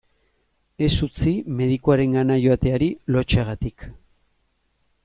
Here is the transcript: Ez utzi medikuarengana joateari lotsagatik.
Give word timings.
Ez 0.87 0.93
utzi 1.07 1.33
medikuarengana 1.59 2.39
joateari 2.47 2.89
lotsagatik. 3.17 3.89